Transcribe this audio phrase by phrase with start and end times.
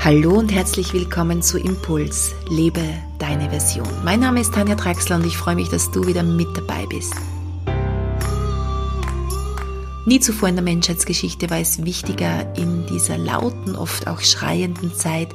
[0.00, 2.80] Hallo und herzlich willkommen zu Impuls, lebe
[3.18, 3.88] deine Version.
[4.04, 7.14] Mein Name ist Tanja Draxler und ich freue mich, dass du wieder mit dabei bist.
[10.06, 15.34] Nie zuvor in der Menschheitsgeschichte war es wichtiger, in dieser lauten, oft auch schreienden Zeit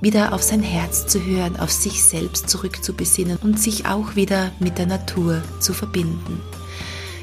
[0.00, 4.78] wieder auf sein Herz zu hören, auf sich selbst zurückzubesinnen und sich auch wieder mit
[4.78, 6.40] der Natur zu verbinden.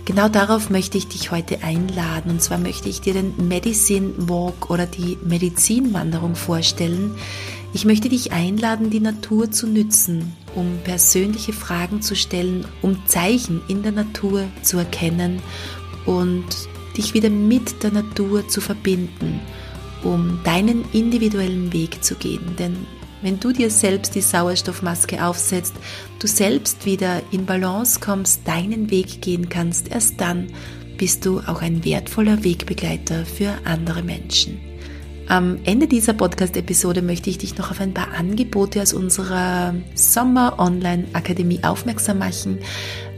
[0.05, 2.31] Genau darauf möchte ich dich heute einladen.
[2.31, 7.15] Und zwar möchte ich dir den Medicine Walk oder die Medizinwanderung vorstellen.
[7.73, 13.61] Ich möchte dich einladen, die Natur zu nützen, um persönliche Fragen zu stellen, um Zeichen
[13.67, 15.41] in der Natur zu erkennen
[16.05, 16.45] und
[16.97, 19.39] dich wieder mit der Natur zu verbinden,
[20.03, 22.55] um deinen individuellen Weg zu gehen.
[22.57, 22.75] Denn
[23.21, 25.75] wenn du dir selbst die Sauerstoffmaske aufsetzt,
[26.19, 30.47] du selbst wieder in Balance kommst, deinen Weg gehen kannst, erst dann
[30.97, 34.70] bist du auch ein wertvoller Wegbegleiter für andere Menschen.
[35.27, 41.63] Am Ende dieser Podcast-Episode möchte ich dich noch auf ein paar Angebote aus unserer Sommer-Online-Akademie
[41.63, 42.59] aufmerksam machen.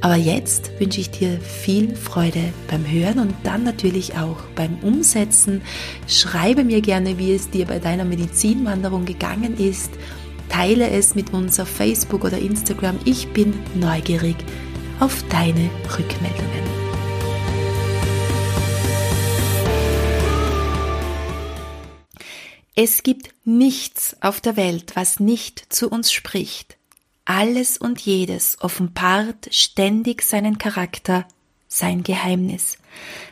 [0.01, 5.61] Aber jetzt wünsche ich dir viel Freude beim Hören und dann natürlich auch beim Umsetzen.
[6.07, 9.91] Schreibe mir gerne, wie es dir bei deiner Medizinwanderung gegangen ist.
[10.49, 12.99] Teile es mit uns auf Facebook oder Instagram.
[13.05, 14.35] Ich bin neugierig
[14.99, 16.82] auf deine Rückmeldungen.
[22.75, 26.77] Es gibt nichts auf der Welt, was nicht zu uns spricht.
[27.23, 31.25] Alles und jedes offenbart ständig seinen Charakter,
[31.67, 32.79] sein Geheimnis,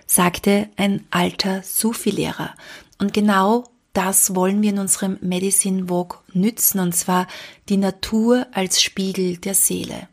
[0.05, 2.53] sagte ein alter Sufi-Lehrer.
[2.99, 7.27] Und genau das wollen wir in unserem Medicine Walk nützen, und zwar
[7.67, 10.07] die Natur als Spiegel der Seele.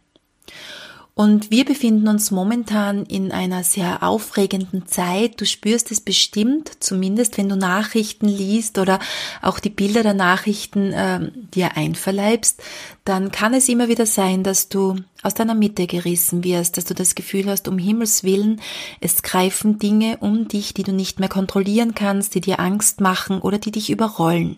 [1.19, 5.41] Und wir befinden uns momentan in einer sehr aufregenden Zeit.
[5.41, 9.01] Du spürst es bestimmt, zumindest wenn du Nachrichten liest oder
[9.43, 12.63] auch die Bilder der Nachrichten äh, dir einverleibst,
[13.05, 16.95] dann kann es immer wieder sein, dass du aus deiner Mitte gerissen wirst, dass du
[16.95, 18.61] das Gefühl hast, um Himmels willen,
[19.01, 23.41] es greifen Dinge um dich, die du nicht mehr kontrollieren kannst, die dir Angst machen
[23.41, 24.57] oder die dich überrollen.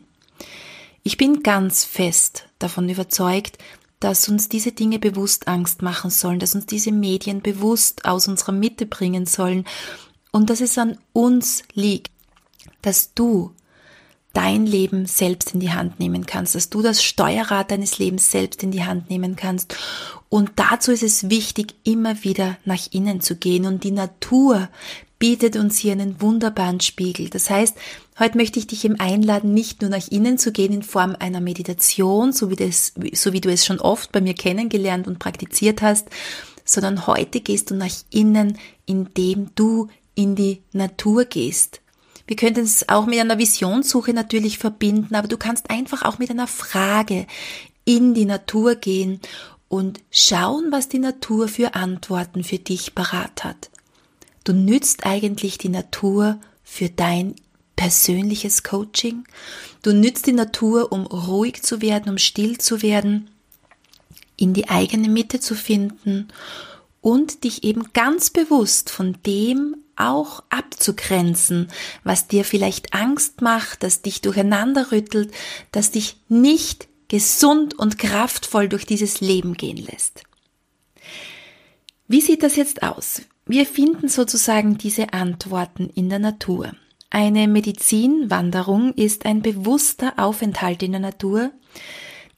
[1.04, 3.56] Ich bin ganz fest davon überzeugt,
[4.00, 8.52] dass uns diese Dinge bewusst Angst machen sollen, dass uns diese Medien bewusst aus unserer
[8.52, 9.66] Mitte bringen sollen
[10.32, 12.10] und dass es an uns liegt,
[12.82, 13.52] dass du
[14.32, 18.62] dein Leben selbst in die Hand nehmen kannst, dass du das Steuerrad deines Lebens selbst
[18.62, 19.76] in die Hand nehmen kannst.
[20.28, 23.66] Und dazu ist es wichtig, immer wieder nach innen zu gehen.
[23.66, 24.68] Und die Natur
[25.18, 27.28] bietet uns hier einen wunderbaren Spiegel.
[27.28, 27.76] Das heißt,
[28.20, 31.40] heute möchte ich dich eben einladen, nicht nur nach innen zu gehen in Form einer
[31.40, 35.82] Meditation, so wie, das, so wie du es schon oft bei mir kennengelernt und praktiziert
[35.82, 36.08] hast,
[36.64, 41.80] sondern heute gehst du nach innen, indem du in die Natur gehst.
[42.26, 46.30] Wir könnten es auch mit einer Visionssuche natürlich verbinden, aber du kannst einfach auch mit
[46.30, 47.26] einer Frage
[47.84, 49.20] in die Natur gehen
[49.68, 53.70] und schauen, was die Natur für Antworten für dich parat hat.
[54.44, 57.34] Du nützt eigentlich die Natur für dein
[57.80, 59.24] persönliches Coaching.
[59.80, 63.30] Du nützt die Natur, um ruhig zu werden, um still zu werden,
[64.36, 66.28] in die eigene Mitte zu finden
[67.00, 71.68] und dich eben ganz bewusst von dem auch abzugrenzen,
[72.04, 75.32] was dir vielleicht Angst macht, das dich durcheinander rüttelt,
[75.72, 80.22] das dich nicht gesund und kraftvoll durch dieses Leben gehen lässt.
[82.08, 83.22] Wie sieht das jetzt aus?
[83.46, 86.72] Wir finden sozusagen diese Antworten in der Natur.
[87.12, 91.50] Eine Medizinwanderung ist ein bewusster Aufenthalt in der Natur,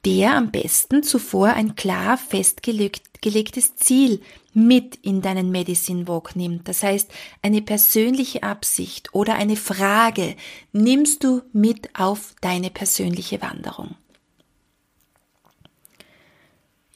[0.06, 4.22] der am besten zuvor ein klar festgelegtes Ziel
[4.54, 6.68] mit in deinen Medicine Walk nimmt.
[6.68, 7.10] Das heißt,
[7.42, 10.36] eine persönliche Absicht oder eine Frage
[10.72, 13.94] nimmst du mit auf deine persönliche Wanderung.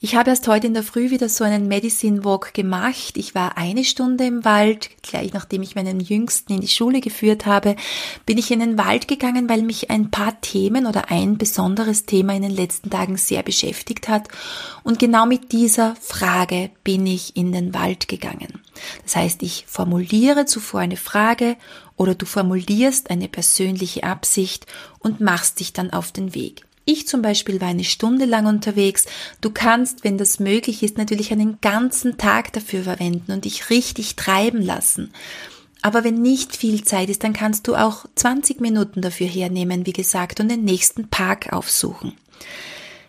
[0.07, 3.17] Ich habe erst heute in der Früh wieder so einen Medicine Walk gemacht.
[3.17, 7.45] Ich war eine Stunde im Wald, gleich nachdem ich meinen Jüngsten in die Schule geführt
[7.45, 7.75] habe,
[8.25, 12.33] bin ich in den Wald gegangen, weil mich ein paar Themen oder ein besonderes Thema
[12.33, 14.29] in den letzten Tagen sehr beschäftigt hat.
[14.81, 18.61] Und genau mit dieser Frage bin ich in den Wald gegangen.
[19.03, 21.57] Das heißt, ich formuliere zuvor eine Frage
[21.97, 24.67] oder du formulierst eine persönliche Absicht
[24.99, 26.66] und machst dich dann auf den Weg.
[26.89, 29.07] Ich zum Beispiel war eine Stunde lang unterwegs.
[29.41, 34.15] Du kannst, wenn das möglich ist, natürlich einen ganzen Tag dafür verwenden und dich richtig
[34.15, 35.11] treiben lassen.
[35.81, 39.91] Aber wenn nicht viel Zeit ist, dann kannst du auch 20 Minuten dafür hernehmen, wie
[39.91, 42.13] gesagt, und den nächsten Park aufsuchen.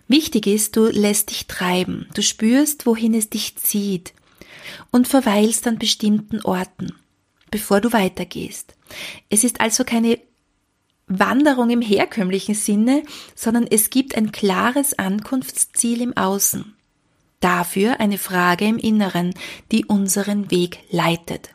[0.09, 4.13] Wichtig ist, du lässt dich treiben, du spürst, wohin es dich zieht
[4.91, 6.95] und verweilst an bestimmten Orten,
[7.53, 8.75] bevor du weitergehst.
[9.31, 10.19] Es ist also keine
[11.09, 13.03] Wanderung im herkömmlichen Sinne,
[13.35, 16.75] sondern es gibt ein klares Ankunftsziel im Außen.
[17.41, 19.35] Dafür eine Frage im Inneren,
[19.71, 21.51] die unseren Weg leitet.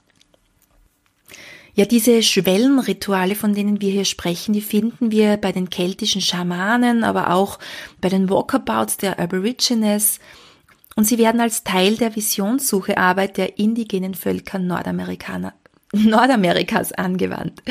[1.76, 7.04] Ja, diese Schwellenrituale, von denen wir hier sprechen, die finden wir bei den keltischen Schamanen,
[7.04, 7.58] aber auch
[8.00, 10.20] bei den Walkabouts der Aborigines.
[10.96, 15.54] Und sie werden als Teil der Visionssuchearbeit der indigenen Völker Nordamerikaner,
[15.94, 17.64] Nordamerikas angewandt.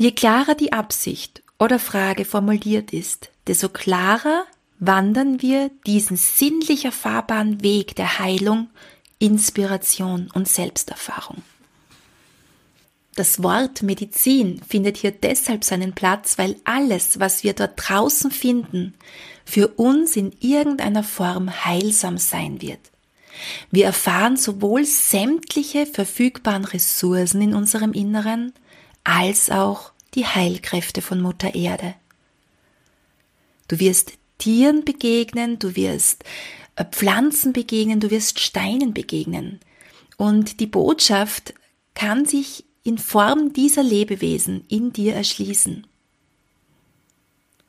[0.00, 4.46] Je klarer die Absicht oder Frage formuliert ist, desto klarer
[4.78, 8.70] wandern wir diesen sinnlich erfahrbaren Weg der Heilung,
[9.18, 11.42] Inspiration und Selbsterfahrung.
[13.14, 18.94] Das Wort Medizin findet hier deshalb seinen Platz, weil alles, was wir dort draußen finden,
[19.44, 22.80] für uns in irgendeiner Form heilsam sein wird.
[23.70, 28.54] Wir erfahren sowohl sämtliche verfügbaren Ressourcen in unserem Inneren
[29.04, 31.94] als auch die Heilkräfte von Mutter Erde.
[33.68, 36.24] Du wirst Tieren begegnen, du wirst
[36.76, 39.60] äh, Pflanzen begegnen, du wirst Steinen begegnen.
[40.16, 41.54] Und die Botschaft
[41.94, 45.86] kann sich in Form dieser Lebewesen in dir erschließen.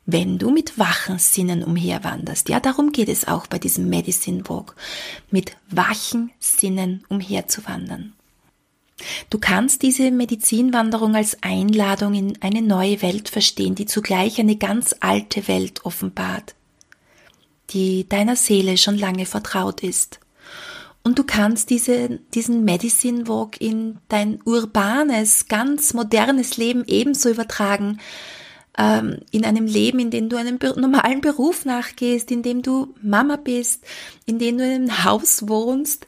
[0.04, 4.74] Wenn du mit wachen Sinnen umherwanderst, ja, darum geht es auch bei diesem Medicine Walk,
[5.30, 8.14] mit wachen Sinnen umherzuwandern.
[9.30, 14.94] Du kannst diese Medizinwanderung als Einladung in eine neue Welt verstehen, die zugleich eine ganz
[15.00, 16.54] alte Welt offenbart,
[17.70, 20.20] die deiner Seele schon lange vertraut ist.
[21.04, 27.98] Und du kannst diese, diesen Medicine Walk in dein urbanes, ganz modernes Leben ebenso übertragen,
[28.78, 33.36] ähm, in einem Leben, in dem du einem normalen Beruf nachgehst, in dem du Mama
[33.36, 33.84] bist,
[34.26, 36.06] in dem du in einem Haus wohnst,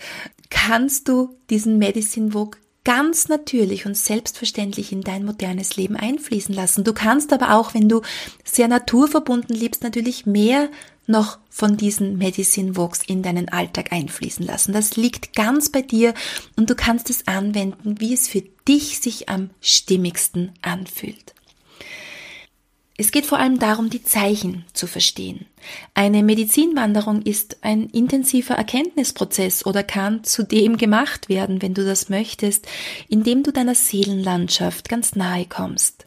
[0.48, 6.84] kannst du diesen Medicine Walk ganz natürlich und selbstverständlich in dein modernes Leben einfließen lassen.
[6.84, 8.02] Du kannst aber auch, wenn du
[8.44, 10.68] sehr naturverbunden lebst, natürlich mehr
[11.06, 14.72] noch von diesen Medicine Walks in deinen Alltag einfließen lassen.
[14.72, 16.14] Das liegt ganz bei dir
[16.56, 21.33] und du kannst es anwenden, wie es für dich sich am stimmigsten anfühlt.
[22.96, 25.46] Es geht vor allem darum, die Zeichen zu verstehen.
[25.94, 32.68] Eine Medizinwanderung ist ein intensiver Erkenntnisprozess oder kann zudem gemacht werden, wenn du das möchtest,
[33.08, 36.06] indem du deiner Seelenlandschaft ganz nahe kommst.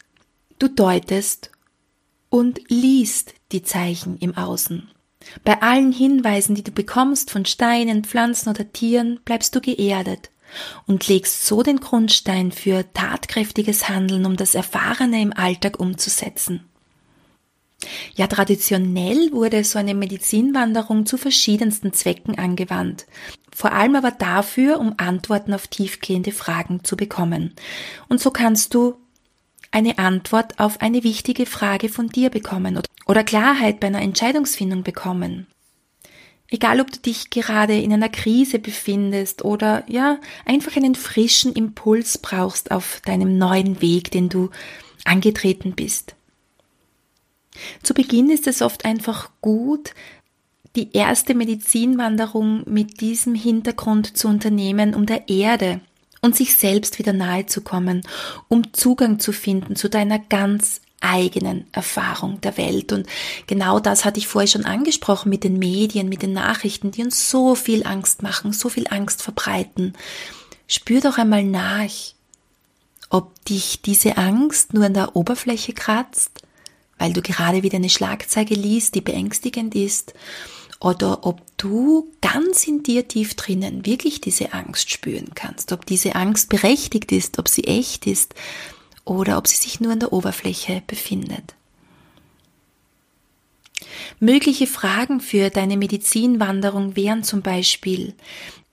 [0.59, 1.51] Du deutest
[2.29, 4.89] und liest die Zeichen im Außen.
[5.43, 10.29] Bei allen Hinweisen, die du bekommst von Steinen, Pflanzen oder Tieren, bleibst du geerdet
[10.85, 16.63] und legst so den Grundstein für tatkräftiges Handeln, um das Erfahrene im Alltag umzusetzen.
[18.15, 23.05] Ja, traditionell wurde so eine Medizinwanderung zu verschiedensten Zwecken angewandt.
[23.53, 27.53] Vor allem aber dafür, um Antworten auf tiefgehende Fragen zu bekommen.
[28.07, 28.95] Und so kannst du
[29.71, 35.47] eine Antwort auf eine wichtige Frage von dir bekommen oder Klarheit bei einer Entscheidungsfindung bekommen.
[36.49, 42.17] Egal, ob du dich gerade in einer Krise befindest oder ja, einfach einen frischen Impuls
[42.17, 44.49] brauchst auf deinem neuen Weg, den du
[45.03, 46.16] angetreten bist.
[47.83, 49.93] Zu Beginn ist es oft einfach gut,
[50.75, 55.81] die erste Medizinwanderung mit diesem Hintergrund zu unternehmen, um der Erde
[56.21, 58.01] und sich selbst wieder nahe zu kommen,
[58.47, 62.91] um Zugang zu finden zu deiner ganz eigenen Erfahrung der Welt.
[62.91, 63.07] Und
[63.45, 67.29] genau das hatte ich vorher schon angesprochen mit den Medien, mit den Nachrichten, die uns
[67.29, 69.93] so viel Angst machen, so viel Angst verbreiten.
[70.67, 71.91] Spür doch einmal nach,
[73.09, 76.41] ob dich diese Angst nur an der Oberfläche kratzt,
[76.97, 80.13] weil du gerade wieder eine Schlagzeile liest, die beängstigend ist,
[80.79, 86.15] oder ob du ganz in dir tief drinnen wirklich diese Angst spüren kannst, ob diese
[86.15, 88.35] Angst berechtigt ist, ob sie echt ist
[89.05, 91.55] oder ob sie sich nur an der Oberfläche befindet.
[94.19, 98.13] Mögliche Fragen für deine Medizinwanderung wären zum Beispiel,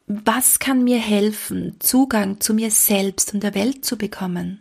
[0.07, 4.61] was kann mir helfen, Zugang zu mir selbst und der Welt zu bekommen?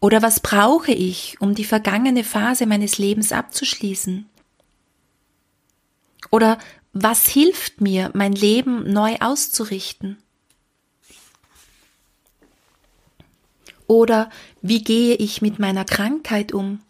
[0.00, 4.26] Oder was brauche ich, um die vergangene Phase meines Lebens abzuschließen?
[6.30, 6.58] Oder
[6.92, 10.18] was hilft mir, mein Leben neu auszurichten?
[13.86, 14.30] Oder
[14.62, 16.80] wie gehe ich mit meiner Krankheit um?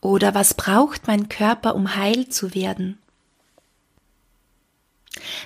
[0.00, 2.98] Oder was braucht mein Körper, um heil zu werden?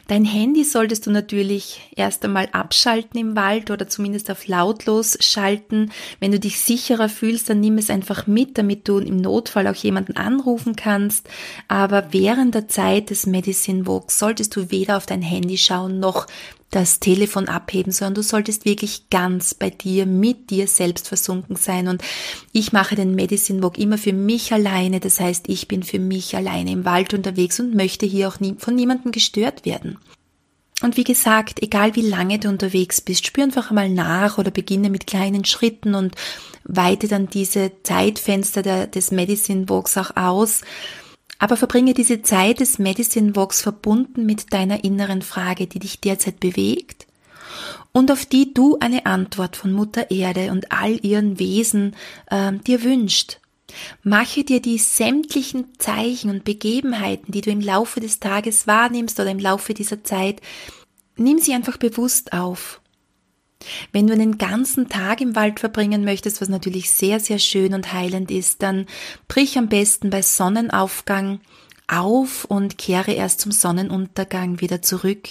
[0.09, 5.91] Dein Handy solltest du natürlich erst einmal abschalten im Wald oder zumindest auf lautlos schalten.
[6.21, 9.75] Wenn du dich sicherer fühlst, dann nimm es einfach mit, damit du im Notfall auch
[9.75, 11.29] jemanden anrufen kannst.
[11.69, 16.27] Aber während der Zeit des Medicine Walks solltest du weder auf dein Handy schauen noch
[16.75, 21.87] das Telefon abheben, sondern du solltest wirklich ganz bei dir, mit dir selbst versunken sein.
[21.87, 22.03] Und
[22.53, 24.99] ich mache den Medicine Walk immer für mich alleine.
[24.99, 28.57] Das heißt, ich bin für mich alleine im Wald unterwegs und möchte hier auch nie,
[28.59, 29.99] von niemandem gestört werden.
[30.83, 34.91] Und wie gesagt, egal wie lange du unterwegs bist, spür einfach einmal nach oder beginne
[34.91, 36.17] mit kleinen Schritten und
[36.65, 40.63] weite dann diese Zeitfenster der, des Medicine Walks auch aus.
[41.39, 46.41] Aber verbringe diese Zeit des Medicine Walks verbunden mit deiner inneren Frage, die dich derzeit
[46.41, 47.07] bewegt
[47.93, 51.95] und auf die du eine Antwort von Mutter Erde und all ihren Wesen
[52.27, 53.39] äh, dir wünscht.
[54.03, 59.31] Mache dir die sämtlichen Zeichen und Begebenheiten, die du im Laufe des Tages wahrnimmst oder
[59.31, 60.41] im Laufe dieser Zeit,
[61.17, 62.81] nimm sie einfach bewusst auf.
[63.93, 67.93] Wenn du einen ganzen Tag im Wald verbringen möchtest, was natürlich sehr, sehr schön und
[67.93, 68.87] heilend ist, dann
[69.29, 71.41] brich am besten bei Sonnenaufgang
[71.87, 75.31] auf und kehre erst zum Sonnenuntergang wieder zurück.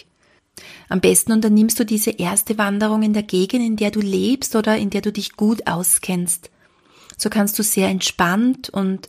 [0.90, 4.78] Am besten unternimmst du diese erste Wanderung in der Gegend, in der du lebst oder
[4.78, 6.52] in der du dich gut auskennst.
[7.18, 9.08] So kannst du sehr entspannt und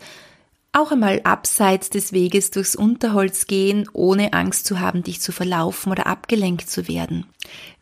[0.74, 5.92] auch einmal abseits des Weges durchs Unterholz gehen, ohne Angst zu haben, dich zu verlaufen
[5.92, 7.26] oder abgelenkt zu werden.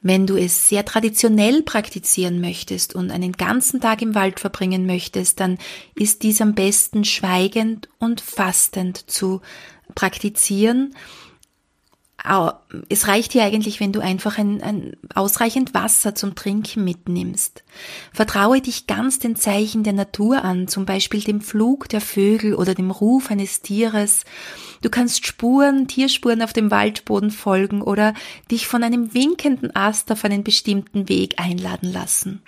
[0.03, 5.41] Wenn du es sehr traditionell praktizieren möchtest und einen ganzen Tag im Wald verbringen möchtest,
[5.41, 5.59] dann
[5.95, 9.41] ist dies am besten schweigend und fastend zu
[9.95, 10.95] praktizieren
[12.89, 17.65] es reicht hier eigentlich, wenn du einfach ein, ein ausreichend Wasser zum Trinken mitnimmst.
[18.13, 22.75] Vertraue dich ganz den Zeichen der Natur an, zum Beispiel dem Flug der Vögel oder
[22.75, 24.25] dem Ruf eines Tieres.
[24.83, 28.15] Du kannst Spuren, Tierspuren auf dem Waldboden folgen oder
[28.51, 32.43] dich von einem winkenden Ast auf einen bestimmten Weg einladen lassen.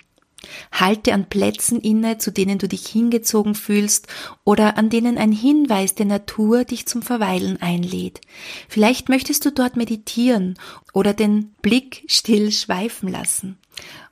[0.71, 4.07] Halte an Plätzen inne, zu denen du dich hingezogen fühlst
[4.43, 8.21] oder an denen ein Hinweis der Natur dich zum Verweilen einlädt.
[8.69, 10.57] Vielleicht möchtest du dort meditieren
[10.93, 13.57] oder den Blick still schweifen lassen.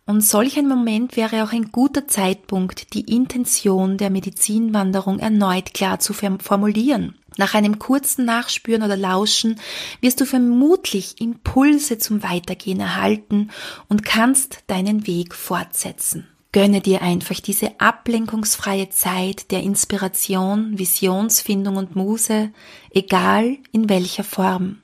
[0.06, 6.00] Und solch ein Moment wäre auch ein guter Zeitpunkt, die Intention der Medizinwanderung erneut klar
[6.00, 7.16] zu formulieren.
[7.38, 9.60] Nach einem kurzen Nachspüren oder Lauschen
[10.02, 13.50] wirst du vermutlich Impulse zum Weitergehen erhalten
[13.88, 16.28] und kannst deinen Weg fortsetzen.
[16.52, 22.52] Gönne dir einfach diese ablenkungsfreie Zeit der Inspiration, Visionsfindung und Muse,
[22.92, 24.83] egal in welcher Form.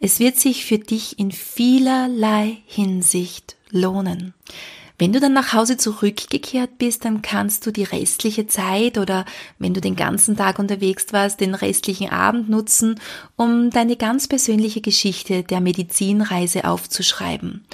[0.00, 4.34] Es wird sich für dich in vielerlei Hinsicht lohnen.
[4.98, 9.24] Wenn du dann nach Hause zurückgekehrt bist, dann kannst du die restliche Zeit oder
[9.58, 13.00] wenn du den ganzen Tag unterwegs warst, den restlichen Abend nutzen,
[13.34, 17.64] um deine ganz persönliche Geschichte der Medizinreise aufzuschreiben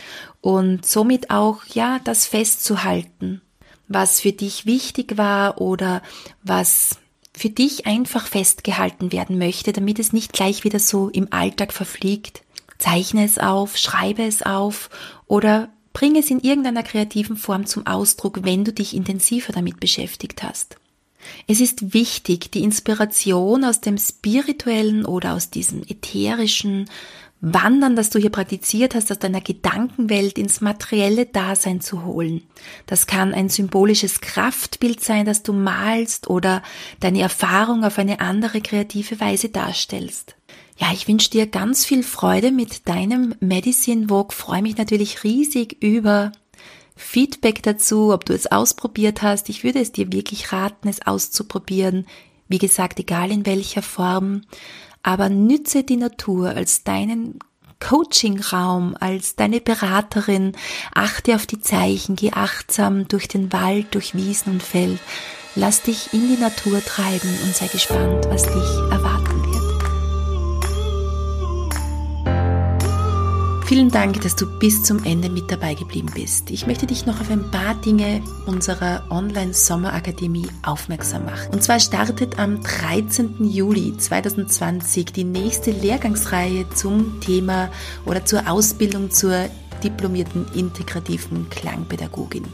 [0.40, 3.42] und somit auch, ja, das festzuhalten,
[3.88, 6.02] was für dich wichtig war oder
[6.42, 6.98] was
[7.38, 12.42] für dich einfach festgehalten werden möchte, damit es nicht gleich wieder so im Alltag verfliegt.
[12.78, 14.90] Zeichne es auf, schreibe es auf
[15.26, 20.44] oder Bring es in irgendeiner kreativen Form zum Ausdruck, wenn du dich intensiver damit beschäftigt
[20.44, 20.76] hast.
[21.48, 26.88] Es ist wichtig, die Inspiration aus dem spirituellen oder aus diesem ätherischen
[27.40, 32.42] Wandern, das du hier praktiziert hast, aus deiner Gedankenwelt ins materielle Dasein zu holen.
[32.86, 36.62] Das kann ein symbolisches Kraftbild sein, das du malst oder
[36.98, 40.34] deine Erfahrung auf eine andere kreative Weise darstellst.
[40.78, 44.32] Ja, ich wünsche dir ganz viel Freude mit deinem Medicine Walk.
[44.32, 46.32] Freue mich natürlich riesig über
[46.96, 49.48] Feedback dazu, ob du es ausprobiert hast.
[49.48, 52.06] Ich würde es dir wirklich raten, es auszuprobieren.
[52.48, 54.42] Wie gesagt, egal in welcher Form.
[55.08, 57.38] Aber nütze die Natur als deinen
[57.80, 60.52] Coaching-Raum, als deine Beraterin.
[60.94, 65.00] Achte auf die Zeichen, geh achtsam durch den Wald, durch Wiesen und Feld.
[65.54, 69.17] Lass dich in die Natur treiben und sei gespannt, was dich erwarten
[73.68, 76.50] Vielen Dank, dass du bis zum Ende mit dabei geblieben bist.
[76.50, 81.52] Ich möchte dich noch auf ein paar Dinge unserer Online-Sommerakademie aufmerksam machen.
[81.52, 83.44] Und zwar startet am 13.
[83.44, 87.68] Juli 2020 die nächste Lehrgangsreihe zum Thema
[88.06, 92.44] oder zur Ausbildung zur diplomierten integrativen Klangpädagogin.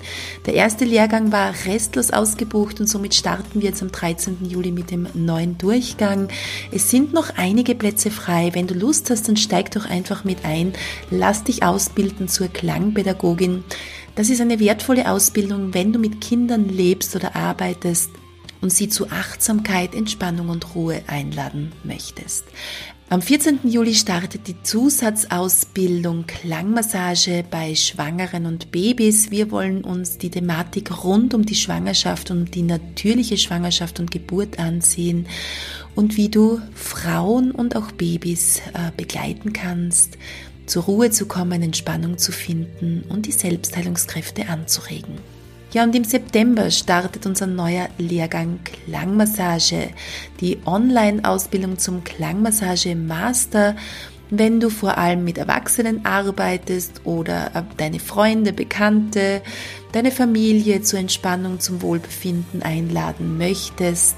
[0.47, 4.39] Der erste Lehrgang war restlos ausgebucht und somit starten wir jetzt am 13.
[4.49, 6.29] Juli mit dem neuen Durchgang.
[6.73, 8.51] Es sind noch einige Plätze frei.
[8.53, 10.73] Wenn du Lust hast, dann steig doch einfach mit ein.
[11.11, 13.65] Lass dich ausbilden zur Klangpädagogin.
[14.15, 18.11] Das ist eine wertvolle Ausbildung, wenn du mit Kindern lebst oder arbeitest
[18.65, 22.47] und sie zu Achtsamkeit, Entspannung und Ruhe einladen möchtest.
[23.11, 23.61] Am 14.
[23.65, 29.31] Juli startet die Zusatzausbildung Klangmassage bei Schwangeren und Babys.
[29.31, 34.59] Wir wollen uns die Thematik rund um die Schwangerschaft und die natürliche Schwangerschaft und Geburt
[34.59, 35.27] ansehen
[35.95, 40.17] und wie du Frauen und auch Babys äh, begleiten kannst
[40.67, 45.19] zur Ruhe zu kommen, Entspannung zu finden und die Selbstheilungskräfte anzuregen.
[45.75, 49.91] Ja, und im September startet unser neuer Lehrgang Klangmassage,
[50.41, 53.75] die Online-Ausbildung zum Klangmassage Master.
[54.31, 59.43] Wenn du vor allem mit Erwachsenen arbeitest oder deine Freunde, Bekannte,
[59.91, 64.15] deine Familie zur Entspannung, zum Wohlbefinden einladen möchtest,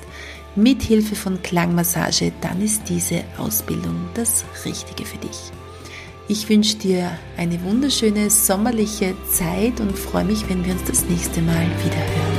[0.57, 5.53] mit Hilfe von Klangmassage, dann ist diese Ausbildung das Richtige für dich.
[6.29, 11.41] Ich wünsche dir eine wunderschöne sommerliche Zeit und freue mich, wenn wir uns das nächste
[11.41, 12.36] Mal wieder hören.